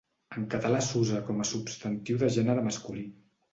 [0.37, 3.07] En català s'usa com a substantiu de gènere masculí.